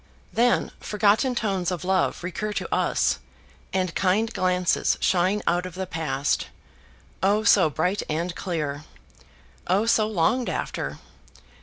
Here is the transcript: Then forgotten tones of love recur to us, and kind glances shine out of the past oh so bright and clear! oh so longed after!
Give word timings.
Then 0.33 0.71
forgotten 0.79 1.35
tones 1.35 1.69
of 1.69 1.83
love 1.85 2.23
recur 2.23 2.53
to 2.53 2.73
us, 2.73 3.19
and 3.71 3.93
kind 3.93 4.33
glances 4.33 4.97
shine 4.99 5.43
out 5.45 5.67
of 5.67 5.75
the 5.75 5.85
past 5.85 6.47
oh 7.21 7.43
so 7.43 7.69
bright 7.69 8.01
and 8.09 8.35
clear! 8.35 8.85
oh 9.67 9.85
so 9.85 10.07
longed 10.07 10.49
after! 10.49 10.97